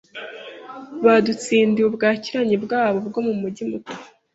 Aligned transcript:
Badutsindiye 1.03 1.85
ubwakiranyi 1.87 2.55
bwabo 2.65 2.97
bwo 3.07 3.21
mumujyi 3.27 3.63
muto 3.69 3.93